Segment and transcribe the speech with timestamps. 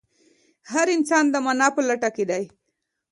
[0.71, 2.43] هر انسان د مانا په لټه کې دی.